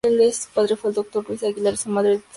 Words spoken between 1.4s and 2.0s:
de Aguilar y su madre